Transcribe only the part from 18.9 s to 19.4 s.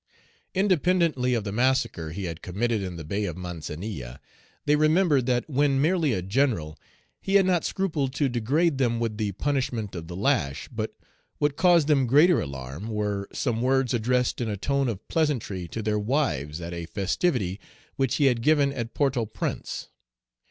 Port au